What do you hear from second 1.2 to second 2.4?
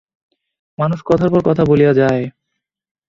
পর কথা বলিয়া যায়।